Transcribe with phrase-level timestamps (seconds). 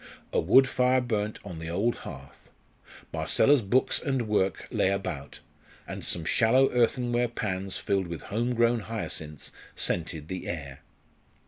[0.33, 2.49] A wood fire burnt on the old hearth.
[3.13, 5.41] Marcella's books and work lay about,
[5.87, 10.79] and some shallow earthenware pans filled with home grown hyacinths scented the air.